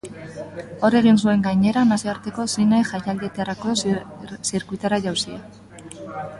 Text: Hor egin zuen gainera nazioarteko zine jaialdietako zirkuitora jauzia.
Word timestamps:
Hor 0.87 0.95
egin 0.99 1.19
zuen 1.25 1.43
gainera 1.47 1.83
nazioarteko 1.89 2.47
zine 2.55 2.81
jaialdietako 2.89 3.77
zirkuitora 3.85 5.03
jauzia. 5.09 5.43